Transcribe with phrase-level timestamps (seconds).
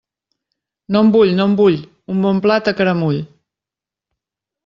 [0.95, 1.77] No en vull, no en vull,
[2.15, 3.21] un bon plat a caramull.